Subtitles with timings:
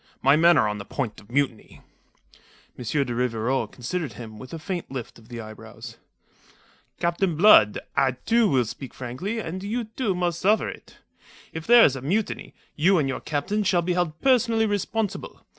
[0.23, 1.81] My men are on the point of mutiny."
[2.75, 2.83] M.
[2.83, 5.97] de Rivarol considered him with a faint lift of the eyebrows.
[6.99, 10.97] "Captain Blood, I, too, will speak frankly; and you, too, must suffer it.
[11.53, 15.43] If there is a mutiny, you and your captains shall be held personally responsible.